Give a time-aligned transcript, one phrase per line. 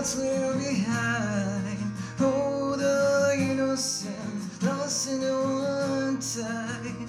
[0.00, 1.92] what's left behind.
[2.22, 7.06] All the innocent lost in one-time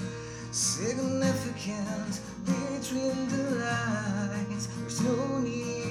[0.52, 4.68] Significant between the lines.
[4.76, 5.91] There's no need.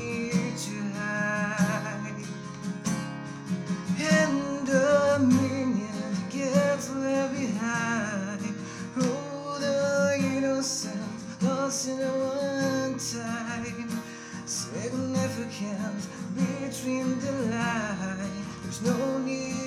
[15.61, 18.47] comes between the lines.
[18.63, 19.60] There's no need.